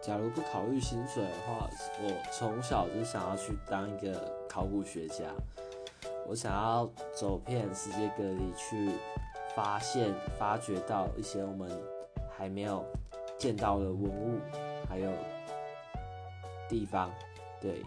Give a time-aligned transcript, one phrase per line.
[0.00, 1.68] 假如不考虑薪水的话
[2.02, 5.24] 我从小就想要去当一个考古学家
[6.26, 8.90] 我想要走遍世界各地去
[9.56, 11.68] 发现发掘到一些我们
[12.36, 12.84] 还没有
[13.36, 14.38] 见到的文物
[14.88, 15.12] 还有
[16.68, 17.10] 地方
[17.60, 17.82] 对。